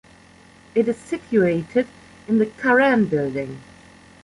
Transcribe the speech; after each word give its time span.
It 0.73 0.87
is 0.87 0.97
situated 0.97 1.87
in 2.27 2.39
the 2.39 2.47
Curran 2.47 3.05
building. 3.05 3.59